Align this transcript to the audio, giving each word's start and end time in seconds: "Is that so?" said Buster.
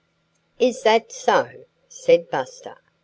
"Is 0.57 0.81
that 0.81 1.11
so?" 1.11 1.65
said 1.87 2.31
Buster. 2.31 2.77